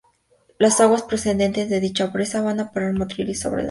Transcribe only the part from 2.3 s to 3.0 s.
van a parar a